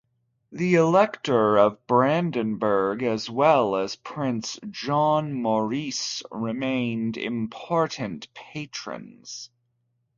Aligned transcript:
The 0.51 0.73
Elector 0.73 1.59
of 1.59 1.85
Brandenburg 1.85 3.03
as 3.03 3.29
well 3.29 3.75
as 3.75 3.97
Prince 3.97 4.57
John 4.71 5.31
Maurice 5.31 6.23
remained 6.31 7.17
important 7.17 8.33
patrons. 8.33 9.51